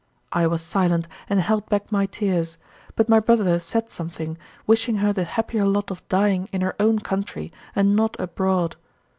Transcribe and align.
I 0.31 0.47
was 0.47 0.63
silent 0.63 1.07
and 1.29 1.39
held 1.39 1.69
back 1.69 1.91
my 1.91 2.07
tears; 2.07 2.57
but 2.95 3.07
my 3.07 3.19
brother 3.19 3.59
said 3.59 3.91
something, 3.91 4.35
wishing 4.65 4.95
her 4.95 5.13
the 5.13 5.25
happier 5.25 5.65
lot 5.67 5.91
of 5.91 6.01
dying 6.09 6.49
in 6.51 6.61
her 6.61 6.75
own 6.79 6.97
country 6.97 7.51
and 7.75 7.95
not 7.95 8.19
abroad. 8.19 8.77